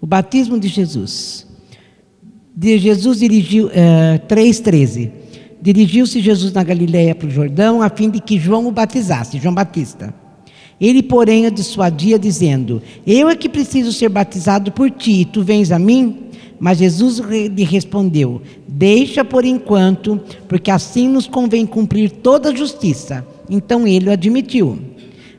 [0.00, 1.46] O batismo de Jesus.
[2.54, 5.10] De Jesus dirigiu, é, 3,13.
[5.60, 9.54] Dirigiu-se Jesus na Galiléia para o Jordão, a fim de que João o batizasse, João
[9.54, 10.14] Batista.
[10.80, 15.42] Ele, porém, a dissuadia, dizendo: Eu é que preciso ser batizado por ti, e tu
[15.42, 16.28] vens a mim?
[16.60, 23.26] Mas Jesus lhe respondeu: Deixa por enquanto, porque assim nos convém cumprir toda a justiça.
[23.50, 24.78] Então ele o admitiu.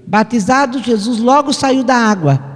[0.06, 2.49] Batizado, Jesus logo saiu da água.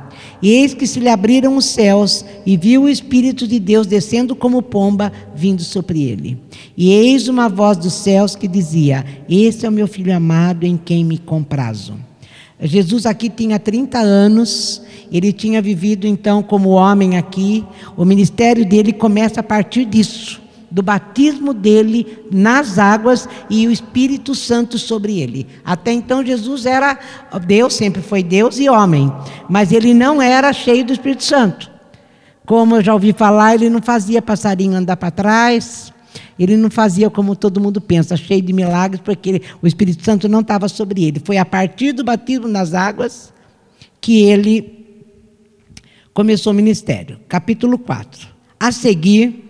[0.44, 4.36] E eis que se lhe abriram os céus, e viu o Espírito de Deus descendo
[4.36, 6.38] como pomba, vindo sobre ele.
[6.76, 10.76] E eis uma voz dos céus que dizia: Esse é o meu filho amado, em
[10.76, 11.94] quem me comprazo.
[12.62, 17.64] Jesus aqui tinha 30 anos, ele tinha vivido então como homem aqui.
[17.96, 20.42] O ministério dele começa a partir disso,
[20.74, 25.46] do batismo dele nas águas e o Espírito Santo sobre ele.
[25.64, 26.98] Até então Jesus era
[27.46, 29.14] Deus, sempre foi Deus e homem,
[29.48, 31.72] mas ele não era cheio do Espírito Santo.
[32.44, 35.94] Como eu já ouvi falar, ele não fazia passarinho andar para trás,
[36.40, 40.28] ele não fazia como todo mundo pensa, cheio de milagres, porque ele, o Espírito Santo
[40.28, 41.22] não estava sobre ele.
[41.24, 43.32] Foi a partir do batismo nas águas
[44.02, 45.06] que ele
[46.16, 47.20] começou o ministério.
[47.30, 48.28] Capítulo 4.
[48.60, 49.43] A seguir,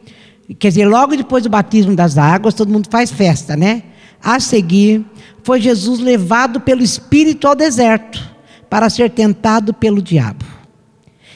[0.58, 3.84] quer dizer, logo depois do batismo das águas, todo mundo faz festa, né?
[4.22, 5.06] A seguir,
[5.44, 8.34] foi Jesus levado pelo Espírito ao deserto
[8.70, 10.46] para ser tentado pelo diabo.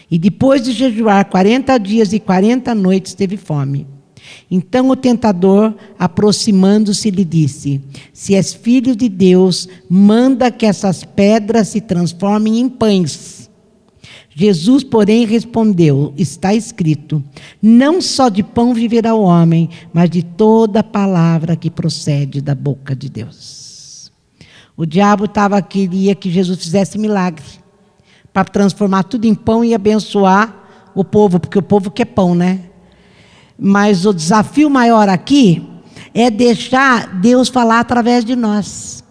[0.09, 3.85] E depois de jejuar 40 dias e 40 noites, teve fome.
[4.50, 7.81] Então o tentador, aproximando-se, lhe disse:
[8.13, 13.47] Se és filho de Deus, manda que essas pedras se transformem em pães.
[14.39, 17.23] Jesus, porém, respondeu: Está escrito:
[17.59, 22.95] Não só de pão viverá o homem, mas de toda palavra que procede da boca
[22.95, 24.11] de Deus.
[24.77, 27.44] O diabo tava, queria que Jesus fizesse milagre
[28.31, 30.55] para transformar tudo em pão e abençoar
[30.94, 32.59] o povo, porque o povo quer pão, né?
[33.57, 35.67] Mas o desafio maior aqui
[36.13, 39.03] é deixar Deus falar através de nós.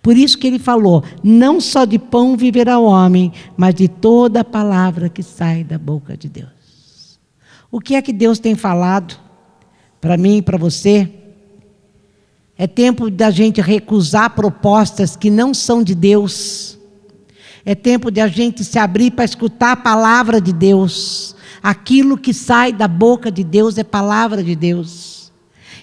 [0.00, 4.40] Por isso que ele falou: não só de pão viverá o homem, mas de toda
[4.40, 7.18] a palavra que sai da boca de Deus.
[7.70, 9.18] O que é que Deus tem falado
[10.00, 11.10] para mim e para você?
[12.56, 16.78] É tempo da gente recusar propostas que não são de Deus.
[17.64, 21.34] É tempo de a gente se abrir para escutar a palavra de Deus.
[21.62, 25.21] Aquilo que sai da boca de Deus é palavra de Deus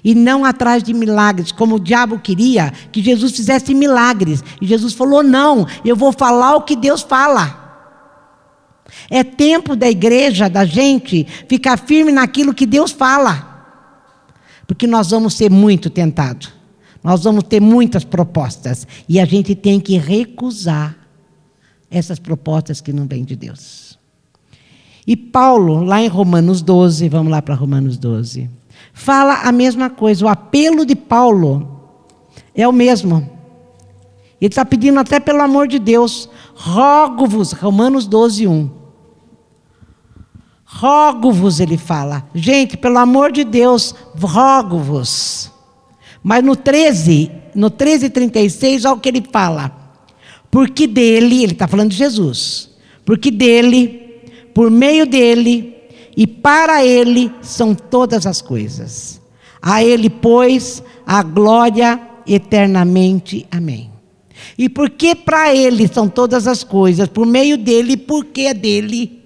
[0.03, 4.43] e não atrás de milagres, como o diabo queria que Jesus fizesse milagres.
[4.61, 7.67] E Jesus falou: não, eu vou falar o que Deus fala.
[9.09, 13.47] É tempo da igreja, da gente, ficar firme naquilo que Deus fala.
[14.65, 16.51] Porque nós vamos ser muito tentados.
[17.03, 18.87] Nós vamos ter muitas propostas.
[19.07, 20.95] E a gente tem que recusar
[21.89, 23.97] essas propostas que não vêm de Deus.
[25.07, 28.58] E Paulo, lá em Romanos 12, vamos lá para Romanos 12
[28.99, 30.25] fala a mesma coisa.
[30.25, 31.79] O apelo de Paulo
[32.53, 33.17] é o mesmo.
[34.41, 38.69] Ele está pedindo até pelo amor de Deus, rogo-vos, Romanos 12, 1.
[40.65, 42.27] Rogo-vos, ele fala.
[42.35, 45.49] Gente, pelo amor de Deus, rogo-vos.
[46.21, 49.71] Mas no 13, no 13, 36, olha o que ele fala.
[50.51, 52.69] Porque dele, ele está falando de Jesus.
[53.05, 54.21] Porque dele,
[54.53, 55.78] por meio dele,
[56.19, 59.21] e para Ele são todas as coisas.
[59.61, 61.97] A Ele, pois, a glória
[62.27, 63.47] eternamente.
[63.49, 63.89] Amém.
[64.57, 69.23] E porque para Ele são todas as coisas, por meio dele e porque é dele,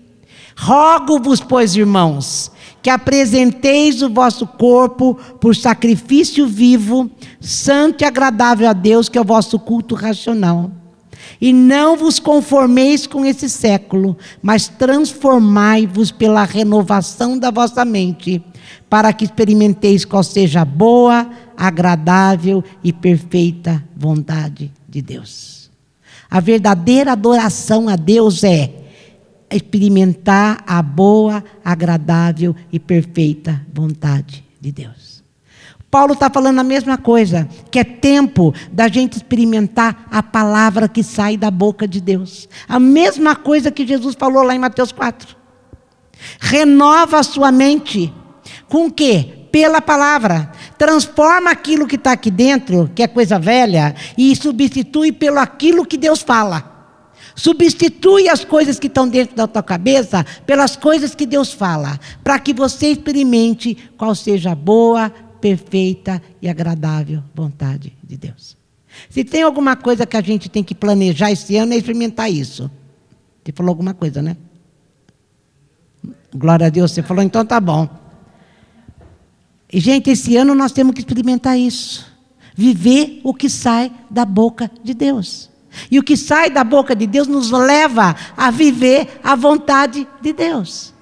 [0.56, 7.10] rogo-vos, pois, irmãos, que apresenteis o vosso corpo por sacrifício vivo,
[7.42, 10.70] santo e agradável a Deus, que é o vosso culto racional.
[11.40, 18.44] E não vos conformeis com esse século, mas transformai-vos pela renovação da vossa mente,
[18.90, 25.70] para que experimenteis qual seja a boa, agradável e perfeita vontade de Deus.
[26.30, 28.84] A verdadeira adoração a Deus é
[29.52, 35.03] experimentar a boa, agradável e perfeita vontade de Deus.
[35.94, 41.04] Paulo está falando a mesma coisa, que é tempo da gente experimentar a palavra que
[41.04, 42.50] sai da boca de Deus.
[42.68, 45.38] A mesma coisa que Jesus falou lá em Mateus 4.
[46.40, 48.12] Renova a sua mente.
[48.68, 49.45] Com o quê?
[49.51, 50.51] Pela palavra.
[50.80, 55.95] Transforma aquilo que está aqui dentro, que é coisa velha, e substitui pelo aquilo que
[55.95, 56.90] Deus fala.
[57.36, 62.40] Substitui as coisas que estão dentro da tua cabeça pelas coisas que Deus fala, para
[62.40, 65.13] que você experimente qual seja a boa,
[65.44, 68.56] perfeita e agradável vontade de Deus.
[69.10, 72.72] Se tem alguma coisa que a gente tem que planejar esse ano, é experimentar isso.
[73.44, 74.38] Você falou alguma coisa, né?
[76.34, 77.90] Glória a Deus, você falou, então tá bom.
[79.69, 82.10] E, gente, esse ano nós temos que experimentar isso.
[82.56, 85.50] Viver o que sai da boca de Deus.
[85.92, 90.31] E o que sai da boca de Deus nos leva a viver a vontade de
[90.31, 90.94] Deus.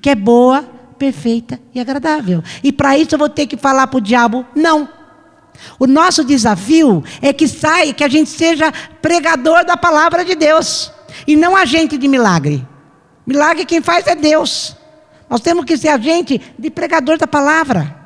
[0.00, 2.42] Que é boa, perfeita e agradável.
[2.62, 4.88] E para isso eu vou ter que falar para o diabo: não.
[5.78, 10.92] O nosso desafio é que saia, que a gente seja pregador da palavra de Deus
[11.26, 12.66] e não agente de milagre.
[13.26, 14.76] Milagre quem faz é Deus.
[15.28, 17.96] Nós temos que ser agente de pregador da palavra.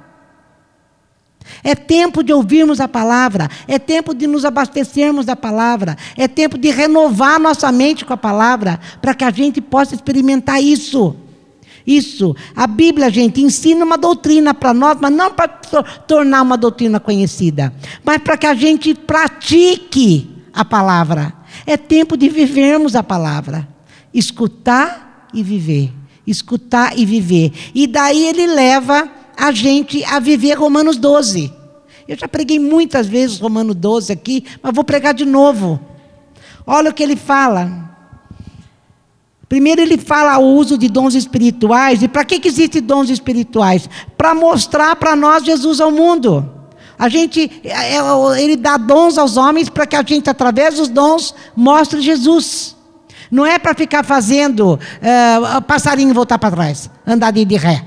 [1.62, 6.56] É tempo de ouvirmos a palavra, é tempo de nos abastecermos da palavra, é tempo
[6.56, 11.16] de renovar nossa mente com a palavra, para que a gente possa experimentar isso.
[11.90, 12.36] Isso.
[12.54, 17.74] A Bíblia, gente, ensina uma doutrina para nós, mas não para tornar uma doutrina conhecida,
[18.04, 21.34] mas para que a gente pratique a palavra.
[21.66, 23.66] É tempo de vivermos a palavra.
[24.14, 25.92] Escutar e viver.
[26.24, 27.52] Escutar e viver.
[27.74, 31.52] E daí ele leva a gente a viver Romanos 12.
[32.06, 35.80] Eu já preguei muitas vezes Romanos 12 aqui, mas vou pregar de novo.
[36.64, 37.89] Olha o que ele fala.
[39.50, 42.04] Primeiro ele fala o uso de dons espirituais.
[42.04, 43.90] E para que, que existem dons espirituais?
[44.16, 46.48] Para mostrar para nós Jesus ao mundo.
[46.96, 48.00] A gente, é, é,
[48.40, 52.76] ele dá dons aos homens para que a gente, através dos dons, mostre Jesus.
[53.28, 57.84] Não é para ficar fazendo uh, passarinho voltar para trás, andar de ré.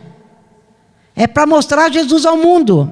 [1.16, 2.92] É para mostrar Jesus ao mundo.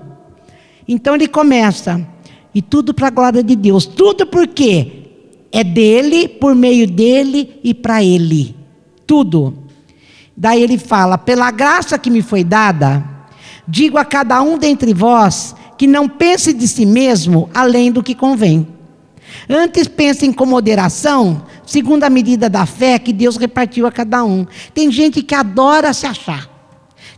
[0.87, 2.07] Então ele começa,
[2.55, 3.85] e tudo para a glória de Deus.
[3.85, 5.09] Tudo porque
[5.51, 8.60] é dele, por meio dele e para ele.
[9.11, 9.53] Tudo.
[10.37, 13.03] Daí ele fala: pela graça que me foi dada,
[13.67, 18.15] digo a cada um dentre vós que não pense de si mesmo além do que
[18.15, 18.65] convém.
[19.49, 24.47] Antes pensem com moderação, segundo a medida da fé que Deus repartiu a cada um.
[24.73, 26.49] Tem gente que adora se achar.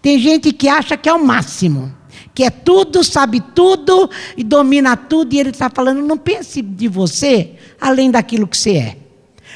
[0.01, 1.94] Tem gente que acha que é o máximo,
[2.34, 6.88] que é tudo, sabe tudo e domina tudo, e ele está falando: não pense de
[6.88, 9.03] você além daquilo que você é.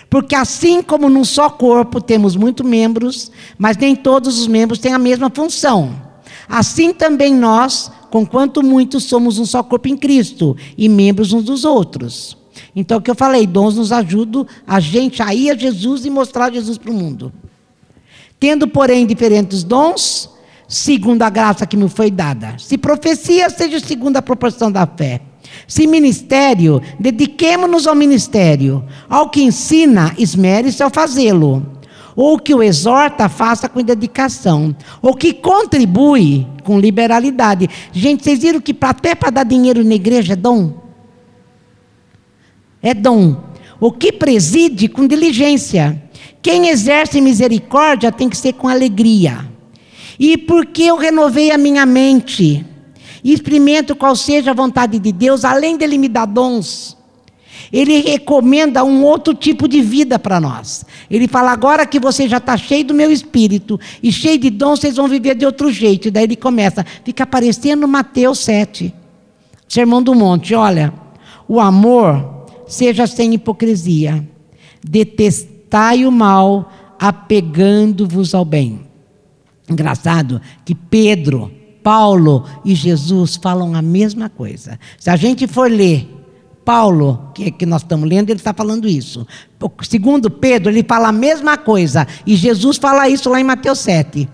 [0.10, 4.94] Porque assim como num só corpo temos muitos membros, mas nem todos os membros têm
[4.94, 6.02] a mesma função.
[6.48, 11.66] Assim também nós, conquanto muitos, somos um só corpo em Cristo e membros uns dos
[11.66, 12.38] outros.
[12.76, 16.10] Então, o que eu falei, dons nos ajudam a gente a ir a Jesus e
[16.10, 17.34] mostrar Jesus para o mundo.
[18.40, 20.30] Tendo, porém, diferentes dons,
[20.68, 22.56] segundo a graça que me foi dada.
[22.60, 25.22] Se profecia, seja segundo a proporção da fé.
[25.68, 28.84] Se ministério, dediquemo-nos ao ministério.
[29.10, 31.66] Ao que ensina, esmere-se ao fazê-lo.
[32.16, 34.76] Ou que o exorta, faça com dedicação.
[35.02, 37.70] Ou que contribui com liberalidade.
[37.92, 40.74] Gente, vocês viram que até para dar dinheiro na igreja é dom?
[42.82, 43.44] É dom.
[43.80, 46.02] O que preside com diligência.
[46.42, 49.46] Quem exerce misericórdia tem que ser com alegria.
[50.20, 52.66] E porque eu renovei a minha mente
[53.24, 56.98] e experimento qual seja a vontade de Deus, além dele me dar dons,
[57.72, 60.86] ele recomenda um outro tipo de vida para nós.
[61.10, 64.80] Ele fala: agora que você já está cheio do meu espírito e cheio de dons,
[64.80, 66.08] vocês vão viver de outro jeito.
[66.08, 68.94] E daí ele começa, fica aparecendo Mateus 7,
[69.68, 70.94] Sermão do Monte: olha,
[71.48, 74.26] o amor seja sem hipocrisia,
[74.84, 78.82] detestai o mal, apegando-vos ao bem.
[79.70, 81.52] Engraçado que Pedro,
[81.88, 84.78] Paulo e Jesus falam a mesma coisa.
[85.00, 86.14] Se a gente for ler
[86.66, 89.26] Paulo, que, que nós estamos lendo, ele está falando isso.
[89.84, 92.06] Segundo Pedro, ele fala a mesma coisa.
[92.26, 94.28] E Jesus fala isso lá em Mateus 7.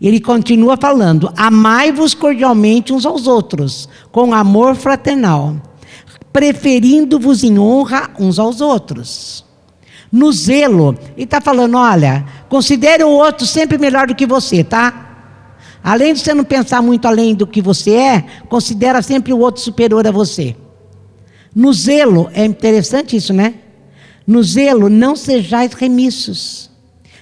[0.00, 5.56] Ele continua falando: Amai-vos cordialmente uns aos outros, com amor fraternal,
[6.32, 9.44] preferindo-vos em honra uns aos outros
[10.12, 10.96] no zelo.
[11.16, 15.07] Ele está falando: olha, considere o outro sempre melhor do que você, tá?
[15.82, 19.62] Além de você não pensar muito além do que você é, considera sempre o outro
[19.62, 20.56] superior a você.
[21.54, 23.54] No zelo, é interessante isso, né?
[24.26, 26.70] No zelo, não sejais remissos.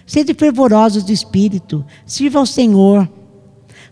[0.07, 3.09] Sede fervorosos de espírito, sirva ao Senhor.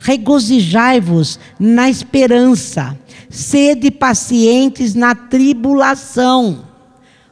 [0.00, 2.98] Regozijai-vos na esperança,
[3.30, 6.74] sede pacientes na tribulação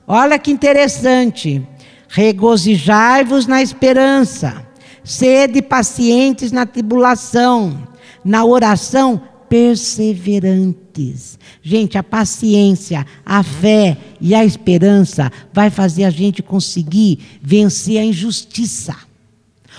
[0.07, 1.67] Olha que interessante.
[2.09, 4.67] Regozijai-vos na esperança,
[5.04, 7.87] sede pacientes na tribulação,
[8.25, 11.38] na oração perseverantes.
[11.62, 18.04] Gente, a paciência, a fé e a esperança vai fazer a gente conseguir vencer a
[18.04, 18.97] injustiça.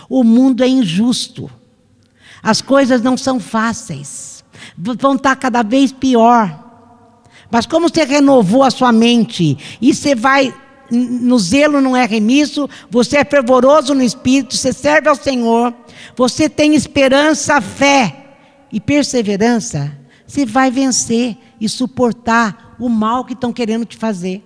[0.09, 1.49] O mundo é injusto.
[2.41, 4.43] As coisas não são fáceis.
[4.77, 6.59] Vão estar cada vez pior.
[7.49, 10.53] Mas como você renovou a sua mente e você vai
[10.91, 15.73] no zelo não é remisso, você é fervoroso no espírito, você serve ao Senhor,
[16.15, 18.35] você tem esperança, fé
[18.71, 19.97] e perseverança,
[20.27, 24.43] você vai vencer e suportar o mal que estão querendo te fazer.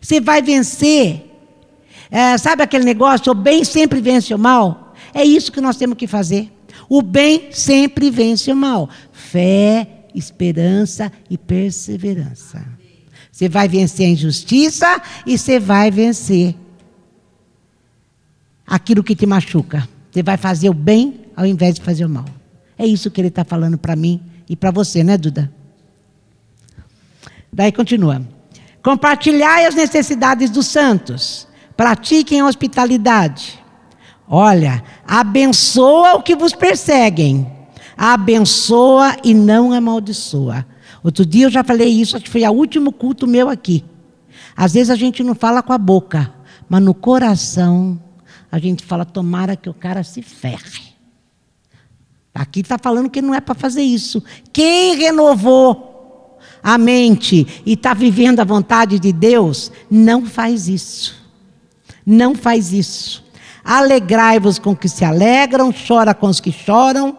[0.00, 1.26] Você vai vencer.
[2.10, 3.30] É, sabe aquele negócio?
[3.30, 4.94] O bem sempre vence o mal?
[5.14, 6.50] É isso que nós temos que fazer.
[6.88, 8.88] O bem sempre vence o mal.
[9.12, 12.79] Fé, esperança e perseverança.
[13.40, 16.54] Você vai vencer a injustiça e você vai vencer
[18.66, 19.88] aquilo que te machuca.
[20.12, 22.26] Você vai fazer o bem ao invés de fazer o mal.
[22.76, 25.50] É isso que ele está falando para mim e para você, né, Duda?
[27.50, 28.20] Daí continua.
[28.82, 31.48] Compartilhai as necessidades dos santos.
[31.74, 33.58] Pratiquem a hospitalidade.
[34.28, 37.50] Olha, abençoa o que vos perseguem.
[37.96, 40.66] Abençoa e não amaldiçoa.
[41.02, 43.84] Outro dia eu já falei isso, acho que foi o último culto meu aqui.
[44.56, 46.32] Às vezes a gente não fala com a boca,
[46.68, 48.00] mas no coração
[48.50, 50.90] a gente fala: tomara que o cara se ferre.
[52.34, 54.22] Aqui está falando que não é para fazer isso.
[54.52, 61.16] Quem renovou a mente e está vivendo a vontade de Deus, não faz isso.
[62.04, 63.24] Não faz isso.
[63.64, 67.16] Alegrai-vos com os que se alegram, chora com os que choram,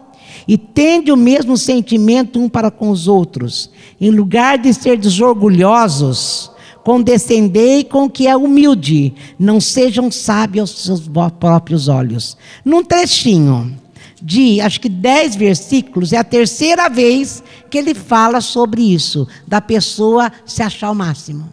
[0.47, 3.69] e tende o mesmo sentimento um para com os outros.
[3.99, 6.51] Em lugar de ser desorgulhosos,
[6.83, 12.37] condescendei com o que é humilde, não sejam sábios aos seus próprios olhos.
[12.65, 13.77] Num trechinho
[14.21, 19.59] de, acho que dez versículos, é a terceira vez que ele fala sobre isso, da
[19.59, 21.51] pessoa se achar o máximo.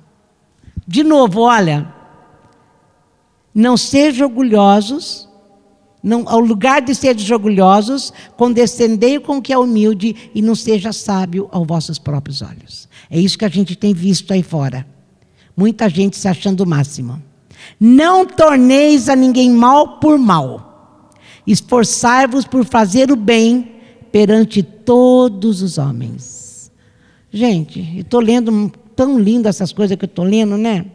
[0.87, 1.95] De novo, olha,
[3.55, 5.28] não sejam orgulhosos,
[6.03, 10.93] não, ao lugar de seres orgulhosos, condescendei com o que é humilde e não seja
[10.93, 12.89] sábio aos vossos próprios olhos.
[13.11, 14.87] É isso que a gente tem visto aí fora.
[15.57, 17.21] Muita gente se achando o máximo.
[17.81, 21.11] Não torneis a ninguém mal por mal.
[21.47, 23.73] Esforçai-vos por fazer o bem
[24.13, 26.71] perante todos os homens.
[27.33, 30.87] Gente, estou lendo tão lindo essas coisas que eu estou lendo, né?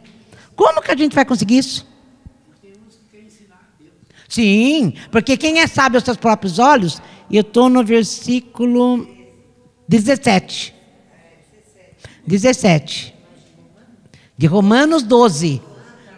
[0.56, 1.86] Como que a gente vai conseguir isso?
[4.34, 7.00] Sim, porque quem é sábio aos seus próprios olhos,
[7.30, 9.06] eu estou no versículo
[9.86, 10.74] 17.
[12.26, 13.14] 17.
[14.36, 15.62] De Romanos 12.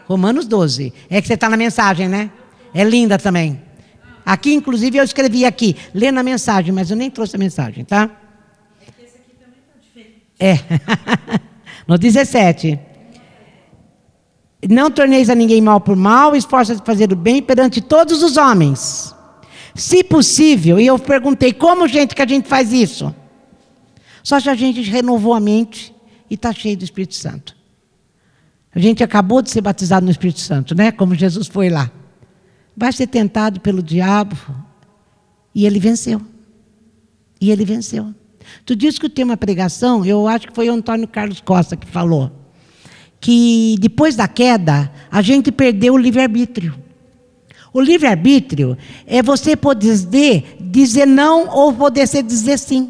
[0.06, 0.94] Romanos 12.
[1.10, 2.30] É que você está na mensagem, né?
[2.72, 3.60] É linda também.
[4.24, 8.10] Aqui, inclusive, eu escrevi aqui, lê na mensagem, mas eu nem trouxe a mensagem, tá?
[8.80, 10.22] É que esse aqui também está diferente.
[10.40, 11.40] É.
[11.86, 12.80] no 17.
[14.68, 18.36] Não torneis a ninguém mal por mal, esforça de fazer o bem perante todos os
[18.36, 19.14] homens.
[19.74, 23.14] Se possível, e eu perguntei, como gente que a gente faz isso?
[24.22, 25.94] Só que a gente renovou a mente
[26.30, 27.54] e está cheio do Espírito Santo.
[28.74, 30.90] A gente acabou de ser batizado no Espírito Santo, né?
[30.90, 31.90] Como Jesus foi lá.
[32.76, 34.36] Vai ser tentado pelo diabo
[35.54, 36.20] e ele venceu.
[37.40, 38.14] E ele venceu.
[38.64, 41.86] Tu disse que tem uma pregação, eu acho que foi o Antônio Carlos Costa que
[41.86, 42.45] falou
[43.26, 46.76] que depois da queda, a gente perdeu o livre-arbítrio.
[47.72, 52.88] O livre-arbítrio é você poder dizer não ou poder dizer sim.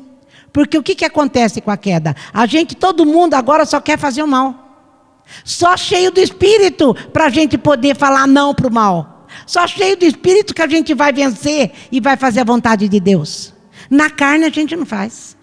[0.52, 2.14] Porque o que, que acontece com a queda?
[2.34, 5.24] A gente, todo mundo agora só quer fazer o mal.
[5.42, 9.26] Só cheio do espírito para a gente poder falar não para o mal.
[9.46, 13.00] Só cheio do espírito que a gente vai vencer e vai fazer a vontade de
[13.00, 13.54] Deus.
[13.88, 15.34] Na carne a gente não faz.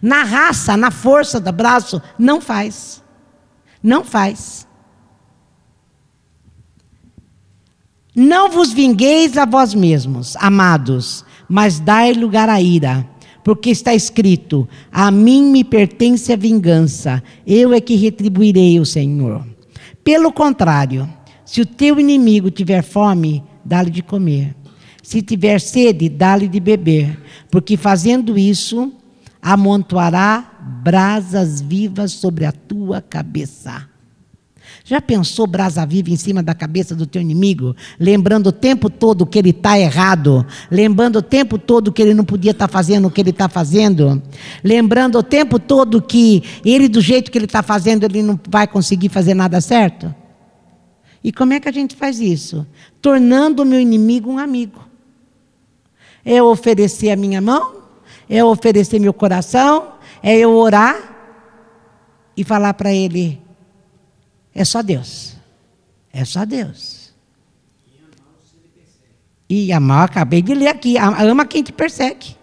[0.00, 3.03] Na raça, na força do braço, não faz.
[3.84, 4.66] Não faz.
[8.16, 13.06] Não vos vingueis a vós mesmos, amados, mas dai lugar à ira,
[13.44, 19.46] porque está escrito: A mim me pertence a vingança, eu é que retribuirei o Senhor.
[20.02, 21.06] Pelo contrário,
[21.44, 24.56] se o teu inimigo tiver fome, dá-lhe de comer.
[25.02, 28.90] Se tiver sede, dá-lhe de beber, porque fazendo isso,
[29.42, 33.88] amontoará brasas vivas sobre a tua cabeça.
[34.84, 37.74] Já pensou brasa viva em cima da cabeça do teu inimigo?
[37.98, 40.46] Lembrando o tempo todo que ele está errado.
[40.70, 43.48] Lembrando o tempo todo que ele não podia estar tá fazendo o que ele está
[43.48, 44.22] fazendo.
[44.62, 48.66] Lembrando o tempo todo que ele, do jeito que ele está fazendo, ele não vai
[48.66, 50.14] conseguir fazer nada certo?
[51.22, 52.66] E como é que a gente faz isso?
[53.00, 54.84] Tornando o meu inimigo um amigo.
[56.22, 57.76] É oferecer a minha mão,
[58.28, 59.93] é oferecer meu coração,
[60.26, 60.96] é eu orar
[62.34, 63.38] e falar para ele:
[64.54, 65.36] é só Deus.
[66.10, 67.12] É só Deus.
[69.50, 72.36] E amar, acabei de ler aqui: ama quem te persegue.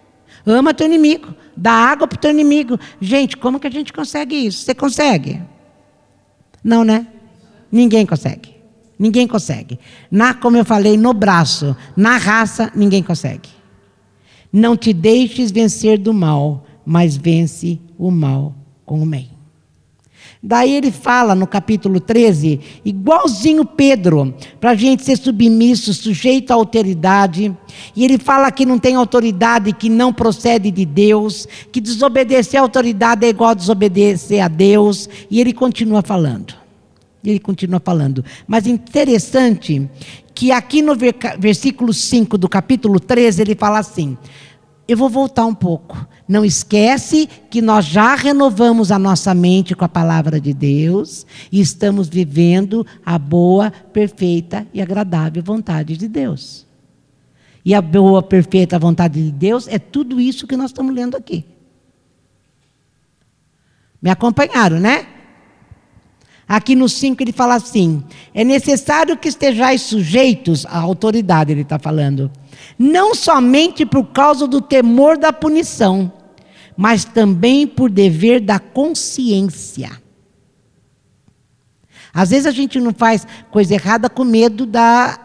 [0.45, 1.33] Ama teu inimigo.
[1.57, 2.79] Dá água para o teu inimigo.
[2.99, 4.63] Gente, como que a gente consegue isso?
[4.63, 5.41] Você consegue?
[6.63, 7.07] Não, né?
[7.71, 8.55] Ninguém consegue.
[8.97, 9.79] Ninguém consegue.
[10.09, 13.49] Na, como eu falei, no braço, na raça, ninguém consegue.
[14.53, 19.41] Não te deixes vencer do mal, mas vence o mal com o bem.
[20.43, 26.55] Daí ele fala no capítulo 13, igualzinho Pedro, para a gente ser submisso, sujeito à
[26.55, 27.55] autoridade.
[27.95, 32.63] E ele fala que não tem autoridade que não procede de Deus, que desobedecer à
[32.63, 35.07] autoridade é igual a desobedecer a Deus.
[35.29, 36.55] E ele continua falando.
[37.23, 38.25] Ele continua falando.
[38.47, 39.87] Mas interessante
[40.33, 40.95] que aqui no
[41.37, 44.17] versículo 5 do capítulo 13 ele fala assim:
[44.87, 46.07] eu vou voltar um pouco.
[46.27, 51.59] Não esquece que nós já renovamos a nossa mente com a palavra de Deus e
[51.59, 56.65] estamos vivendo a boa, perfeita e agradável vontade de Deus.
[57.63, 61.45] E a boa, perfeita vontade de Deus é tudo isso que nós estamos lendo aqui.
[64.01, 65.05] Me acompanharam, né?
[66.47, 71.77] Aqui no 5 ele fala assim: é necessário que estejais sujeitos à autoridade, ele está
[71.77, 72.31] falando
[72.77, 76.11] não somente por causa do temor da punição,
[76.75, 80.01] mas também por dever da consciência.
[82.13, 85.19] Às vezes a gente não faz coisa errada com medo da,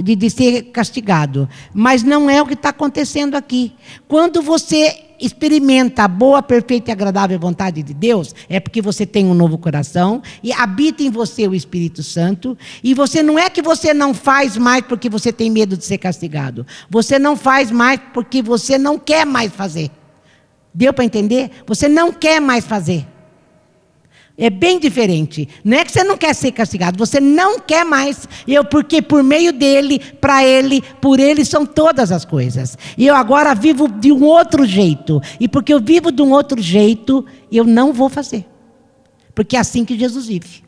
[0.00, 3.72] de, de ser castigado, mas não é o que está acontecendo aqui.
[4.06, 9.26] Quando você experimenta a boa, perfeita e agradável vontade de Deus, é porque você tem
[9.26, 12.56] um novo coração e habita em você o Espírito Santo.
[12.82, 15.98] E você não é que você não faz mais porque você tem medo de ser
[15.98, 16.66] castigado.
[16.90, 19.90] Você não faz mais porque você não quer mais fazer.
[20.72, 21.50] Deu para entender?
[21.66, 23.06] Você não quer mais fazer.
[24.36, 25.48] É bem diferente.
[25.62, 28.28] Não é que você não quer ser castigado, você não quer mais.
[28.48, 32.76] Eu, porque por meio dele, para ele, por ele são todas as coisas.
[32.98, 35.20] E eu agora vivo de um outro jeito.
[35.38, 38.44] E porque eu vivo de um outro jeito, eu não vou fazer.
[39.34, 40.64] Porque é assim que Jesus vive.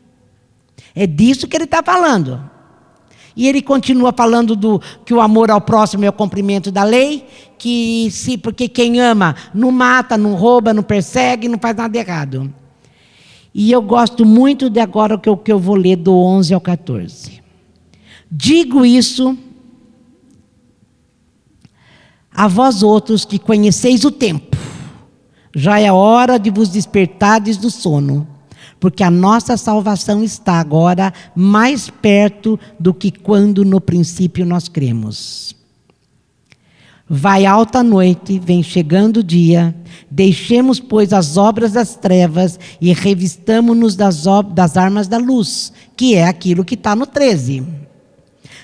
[0.95, 2.39] É disso que ele está falando.
[3.35, 7.27] E ele continua falando do que o amor ao próximo é o cumprimento da lei,
[7.57, 12.51] que se porque quem ama não mata, não rouba, não persegue, não faz nada errado.
[13.59, 17.41] E eu gosto muito de agora eu, que eu vou ler do 11 ao 14.
[18.31, 19.35] Digo isso
[22.31, 24.55] a vós outros que conheceis o tempo.
[25.55, 28.27] Já é hora de vos despertardes do sono,
[28.79, 35.55] porque a nossa salvação está agora mais perto do que quando no princípio nós cremos.
[37.09, 39.73] Vai alta noite, vem chegando o dia,
[40.11, 46.25] deixemos, pois, as obras das trevas e revistamo-nos das, das armas da luz, que é
[46.25, 47.63] aquilo que está no 13.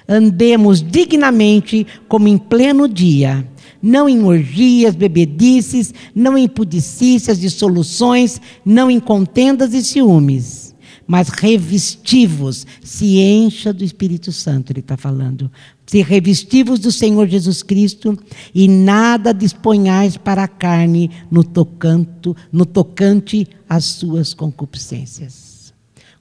[0.09, 3.47] Andemos dignamente como em pleno dia,
[3.81, 10.73] não em orgias, bebedices, não em pudicícias, dissoluções, não em contendas e ciúmes
[11.05, 15.51] mas revestivos, se encha do Espírito Santo, ele está falando.
[15.93, 18.17] Se revestivos do Senhor Jesus Cristo
[18.51, 25.71] e nada disponhais para a carne no, tocanto, no tocante às suas concupiscências.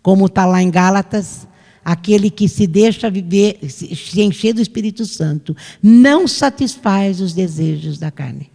[0.02, 1.48] Como está lá em Gálatas,
[1.82, 8.10] aquele que se deixa viver, se encher do Espírito Santo, não satisfaz os desejos da
[8.10, 8.50] carne.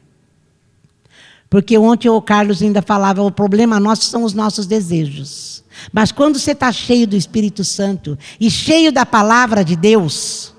[1.49, 5.63] Porque ontem o Carlos ainda falava, o problema nosso são os nossos desejos.
[5.91, 10.56] Mas quando você está cheio do Espírito Santo e cheio da palavra de Deus,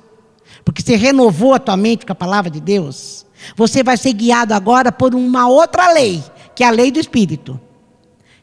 [0.69, 3.25] porque você renovou a tua mente com a palavra de Deus,
[3.57, 6.23] você vai ser guiado agora por uma outra lei,
[6.55, 7.59] que é a lei do Espírito.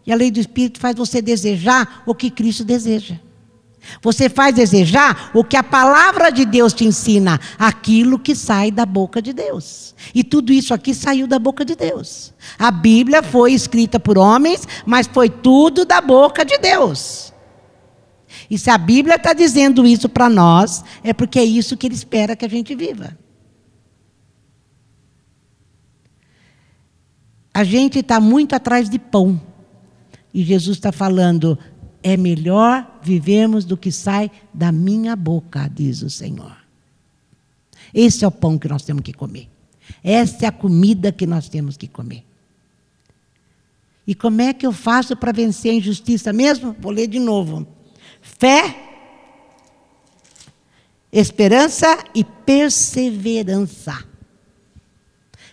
[0.03, 3.17] E a lei do Espírito faz você desejar o que Cristo deseja.
[4.01, 8.88] Você faz desejar o que a palavra de Deus te ensina, aquilo que sai da
[8.88, 9.93] boca de Deus.
[10.11, 12.33] E tudo isso aqui saiu da boca de Deus.
[12.57, 17.35] A Bíblia foi escrita por homens, mas foi tudo da boca de Deus.
[18.49, 21.95] E se a Bíblia está dizendo isso para nós, é porque é isso que Ele
[21.95, 23.17] espera que a gente viva.
[27.53, 29.41] A gente está muito atrás de pão.
[30.34, 31.58] E Jesus está falando:
[32.03, 36.55] é melhor vivermos do que sai da minha boca, diz o Senhor.
[37.93, 39.49] Esse é o pão que nós temos que comer.
[40.03, 42.25] Essa é a comida que nós temos que comer.
[44.05, 46.75] E como é que eu faço para vencer a injustiça mesmo?
[46.79, 47.65] Vou ler de novo.
[48.39, 48.75] Fé,
[51.11, 54.03] esperança e perseverança.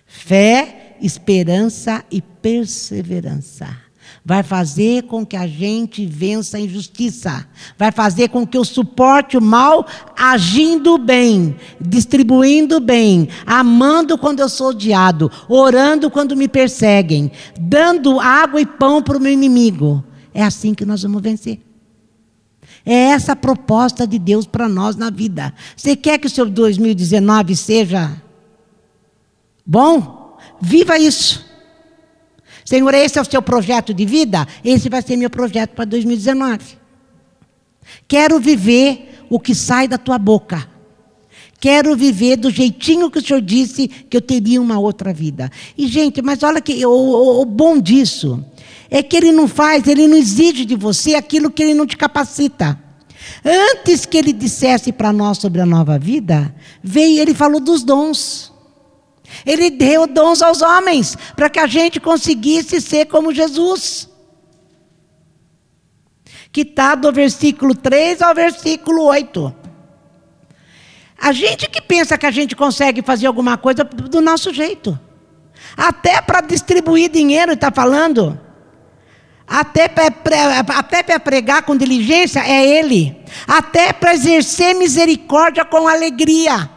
[0.06, 3.82] Fé, esperança e perseverança
[4.24, 9.36] vai fazer com que a gente vença a injustiça, vai fazer com que eu suporte
[9.36, 17.32] o mal agindo bem, distribuindo bem, amando quando eu sou odiado, orando quando me perseguem,
[17.60, 20.04] dando água e pão para o meu inimigo.
[20.32, 21.60] É assim que nós vamos vencer.
[22.84, 25.54] É essa a proposta de Deus para nós na vida.
[25.76, 28.20] Você quer que o seu 2019 seja
[29.64, 30.36] bom?
[30.60, 31.44] Viva isso.
[32.64, 34.46] Senhor, esse é o seu projeto de vida?
[34.64, 36.78] Esse vai ser meu projeto para 2019.
[38.06, 40.71] Quero viver o que sai da tua boca.
[41.62, 45.48] Quero viver do jeitinho que o Senhor disse que eu teria uma outra vida.
[45.78, 48.44] E, gente, mas olha que o, o, o bom disso
[48.90, 51.96] é que ele não faz, ele não exige de você aquilo que ele não te
[51.96, 52.76] capacita.
[53.44, 58.52] Antes que ele dissesse para nós sobre a nova vida, veio ele falou dos dons.
[59.46, 64.08] Ele deu dons aos homens para que a gente conseguisse ser como Jesus.
[66.50, 69.61] Que está do versículo 3 ao versículo 8.
[71.22, 74.98] A gente que pensa que a gente consegue fazer alguma coisa do nosso jeito.
[75.76, 78.36] Até para distribuir dinheiro, está falando.
[79.46, 83.16] Até para pregar com diligência é Ele.
[83.46, 86.68] Até para exercer misericórdia com alegria.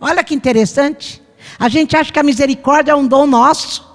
[0.00, 1.22] Olha que interessante.
[1.56, 3.86] A gente acha que a misericórdia é um dom nosso.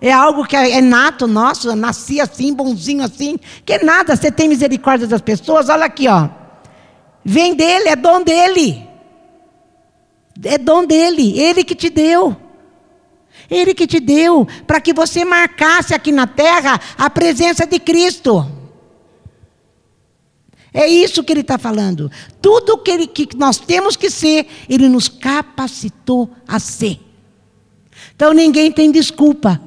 [0.00, 3.38] É algo que é nato nosso, eu nasci assim, bonzinho assim.
[3.64, 6.28] Que nada, você tem misericórdia das pessoas, olha aqui, ó.
[7.24, 8.89] Vem dele, é dom dele.
[10.44, 12.36] É dom dele, ele que te deu.
[13.50, 18.46] Ele que te deu para que você marcasse aqui na terra a presença de Cristo.
[20.72, 22.10] É isso que ele está falando.
[22.40, 27.00] Tudo que, ele, que nós temos que ser, ele nos capacitou a ser.
[28.14, 29.60] Então ninguém tem desculpa.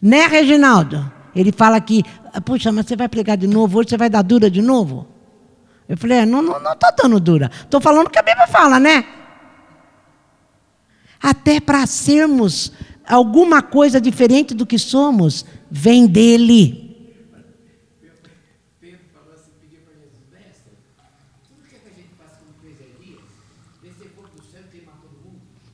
[0.00, 1.12] Né, Reginaldo?
[1.34, 2.02] Ele fala aqui,
[2.44, 5.13] puxa, mas você vai pregar de novo, hoje você vai dar dura de novo?
[5.88, 7.50] Eu falei, é, não não, não dando dura.
[7.52, 9.06] Estou falando o que a Bíblia fala, né?
[11.22, 12.72] Até para sermos
[13.06, 16.82] alguma coisa diferente do que somos, vem dele.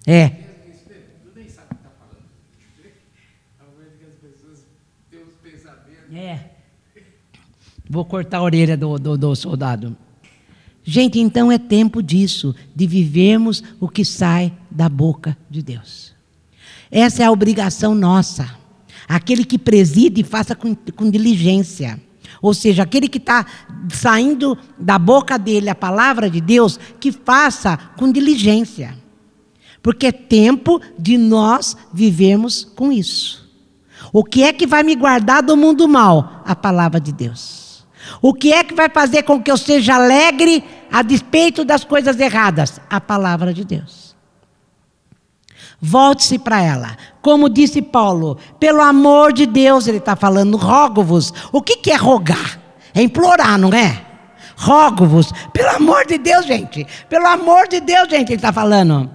[0.06, 0.39] É.
[7.92, 9.96] Vou cortar a orelha do, do, do soldado.
[10.84, 16.14] Gente, então é tempo disso, de vivermos o que sai da boca de Deus.
[16.88, 18.48] Essa é a obrigação nossa.
[19.08, 22.00] Aquele que preside, faça com, com diligência.
[22.40, 23.44] Ou seja, aquele que está
[23.92, 28.96] saindo da boca dele a palavra de Deus, que faça com diligência.
[29.82, 33.50] Porque é tempo de nós vivermos com isso.
[34.12, 36.40] O que é que vai me guardar do mundo mal?
[36.46, 37.69] A palavra de Deus.
[38.22, 42.18] O que é que vai fazer com que eu seja alegre a despeito das coisas
[42.18, 42.80] erradas?
[42.88, 44.16] A palavra de Deus.
[45.80, 46.96] Volte-se para ela.
[47.22, 51.32] Como disse Paulo, pelo amor de Deus, ele está falando, rogo-vos.
[51.50, 52.60] O que, que é rogar?
[52.94, 54.04] É implorar, não é?
[54.56, 55.32] Rogo-vos.
[55.52, 56.86] Pelo amor de Deus, gente.
[57.08, 59.10] Pelo amor de Deus, gente, ele está falando.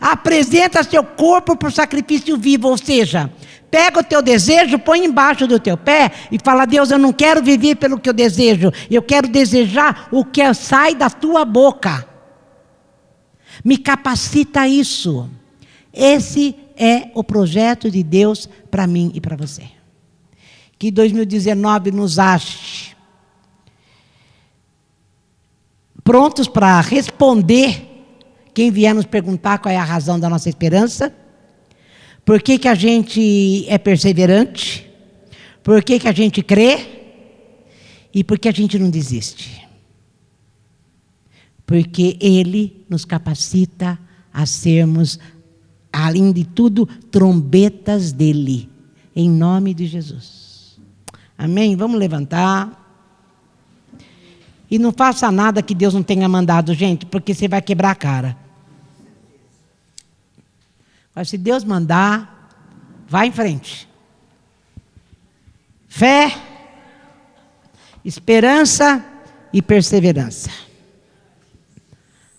[0.00, 3.30] Apresenta seu corpo para o sacrifício vivo, ou seja,
[3.70, 7.42] pega o teu desejo, põe embaixo do teu pé e fala: Deus, eu não quero
[7.42, 12.06] viver pelo que eu desejo, eu quero desejar o que sai da tua boca.
[13.64, 15.28] Me capacita isso.
[15.92, 19.64] Esse é o projeto de Deus para mim e para você.
[20.78, 22.96] Que 2019 nos ache
[26.04, 27.84] prontos para responder
[28.54, 31.14] quem vier nos perguntar qual é a razão da nossa esperança,
[32.28, 34.86] por que, que a gente é perseverante,
[35.62, 36.86] por que, que a gente crê
[38.12, 39.66] e por que a gente não desiste.
[41.64, 43.98] Porque Ele nos capacita
[44.30, 45.18] a sermos,
[45.90, 48.68] além de tudo, trombetas dele,
[49.16, 50.78] em nome de Jesus.
[51.38, 51.76] Amém?
[51.76, 53.08] Vamos levantar.
[54.70, 57.94] E não faça nada que Deus não tenha mandado, gente, porque você vai quebrar a
[57.94, 58.47] cara.
[61.18, 62.48] Mas se Deus mandar,
[63.08, 63.88] vá em frente.
[65.88, 66.32] Fé,
[68.04, 69.04] esperança
[69.52, 70.48] e perseverança.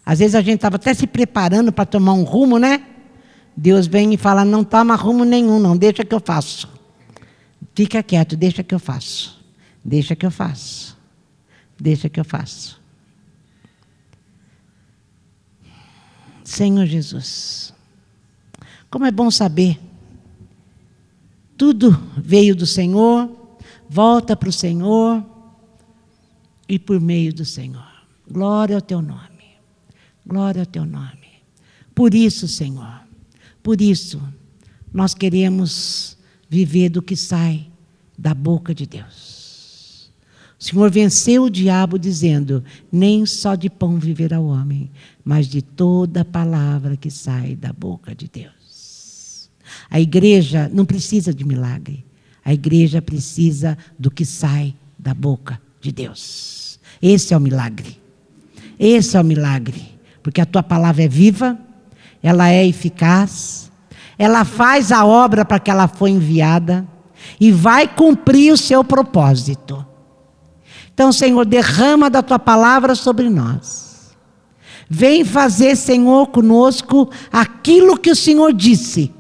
[0.06, 2.86] Às vezes a gente estava até se preparando para tomar um rumo, né?
[3.54, 6.70] Deus vem e fala: não toma rumo nenhum, não, deixa que eu faço.
[7.76, 9.44] Fica quieto, deixa que eu faço.
[9.84, 10.98] Deixa que eu faço.
[11.78, 12.80] Deixa que eu faço.
[16.46, 17.78] Senhor Jesus.
[18.90, 19.80] Como é bom saber.
[21.58, 23.30] Tudo veio do Senhor,
[23.90, 25.24] volta para o Senhor
[26.68, 27.88] e por meio do Senhor.
[28.30, 29.58] Glória ao teu nome.
[30.26, 31.44] Glória ao teu nome.
[31.94, 33.02] Por isso, Senhor,
[33.62, 34.22] por isso,
[34.94, 36.18] nós queremos
[36.50, 37.68] viver do que sai
[38.18, 40.12] da boca de Deus.
[40.60, 44.92] O Senhor venceu o diabo dizendo: Nem só de pão viverá o homem,
[45.24, 48.59] mas de toda palavra que sai da boca de Deus.
[49.90, 52.06] A igreja não precisa de milagre.
[52.44, 56.80] A igreja precisa do que sai da boca de Deus.
[57.02, 58.00] Esse é o milagre.
[58.80, 60.00] Esse é o milagre.
[60.22, 61.58] Porque a tua palavra é viva,
[62.22, 63.72] ela é eficaz,
[64.18, 66.86] ela faz a obra para que ela foi enviada
[67.40, 69.86] e vai cumprir o seu propósito.
[70.94, 74.18] Então, Senhor, derrama da tua palavra sobre nós.
[74.90, 79.14] Vem fazer, Senhor, conosco aquilo que o Senhor disse.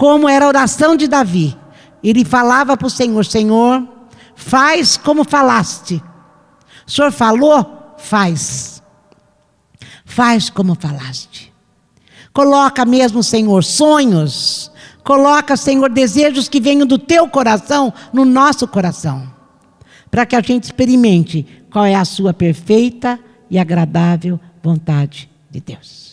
[0.00, 1.54] Como era a oração de Davi.
[2.02, 3.86] Ele falava para o Senhor: Senhor,
[4.34, 6.02] faz como falaste.
[6.86, 7.94] O Senhor falou?
[7.98, 8.82] Faz.
[10.06, 11.52] Faz como falaste.
[12.32, 14.72] Coloca mesmo, Senhor, sonhos.
[15.04, 19.30] Coloca, Senhor, desejos que venham do teu coração no nosso coração
[20.10, 26.09] para que a gente experimente qual é a sua perfeita e agradável vontade de Deus.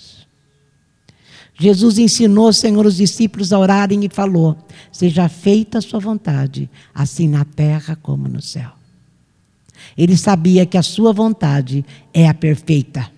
[1.60, 4.56] Jesus ensinou, Senhor, os discípulos a orarem e falou:
[4.92, 8.72] Seja feita a sua vontade, assim na terra como no céu.
[9.98, 13.10] Ele sabia que a sua vontade é a perfeita.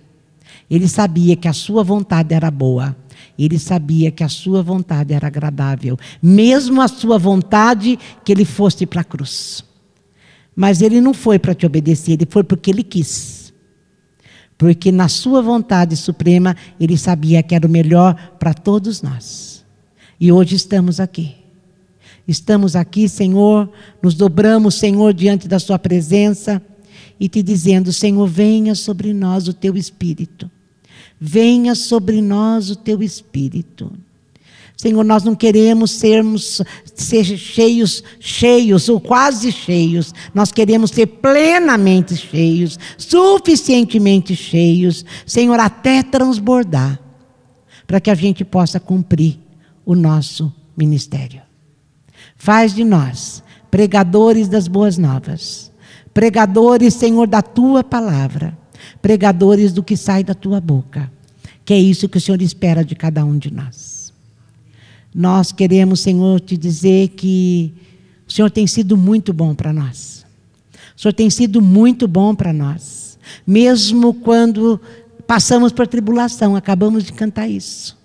[0.70, 2.96] Ele sabia que a sua vontade era boa.
[3.38, 8.86] Ele sabia que a sua vontade era agradável, mesmo a sua vontade que ele fosse
[8.86, 9.64] para a cruz.
[10.56, 13.49] Mas ele não foi para te obedecer, ele foi porque ele quis.
[14.60, 19.64] Porque na sua vontade suprema, ele sabia que era o melhor para todos nós.
[20.20, 21.34] E hoje estamos aqui.
[22.28, 23.72] Estamos aqui, Senhor,
[24.04, 26.62] nos dobramos, Senhor, diante da Sua presença
[27.18, 30.52] e te dizendo: Senhor, venha sobre nós o Teu Espírito.
[31.18, 33.94] Venha sobre nós o Teu Espírito.
[34.80, 36.62] Senhor, nós não queremos sermos
[36.96, 40.14] ser cheios, cheios ou quase cheios.
[40.34, 46.98] Nós queremos ser plenamente cheios, suficientemente cheios, Senhor, até transbordar,
[47.86, 49.38] para que a gente possa cumprir
[49.86, 51.42] o nosso ministério.
[52.38, 55.74] Faz de nós pregadores das boas novas,
[56.14, 58.58] pregadores, Senhor, da tua palavra,
[59.02, 61.12] pregadores do que sai da tua boca.
[61.66, 63.99] Que é isso que o Senhor espera de cada um de nós.
[65.14, 67.74] Nós queremos, Senhor, te dizer que
[68.28, 70.26] o Senhor tem sido muito bom para nós.
[70.96, 73.18] O Senhor tem sido muito bom para nós.
[73.46, 74.80] Mesmo quando
[75.26, 77.98] passamos por tribulação, acabamos de cantar isso.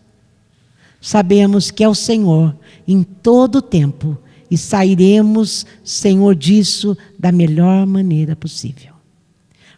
[1.00, 4.16] Sabemos que é o Senhor em todo o tempo
[4.50, 8.94] e sairemos, Senhor, disso da melhor maneira possível.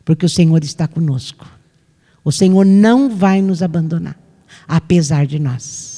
[0.05, 1.49] Porque o Senhor está conosco.
[2.23, 4.19] O Senhor não vai nos abandonar,
[4.69, 5.96] apesar de nós.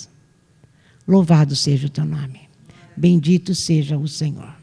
[1.08, 2.42] Louvado seja o teu nome.
[2.94, 4.54] Bendito seja o Senhor.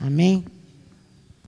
[0.00, 0.44] Amém.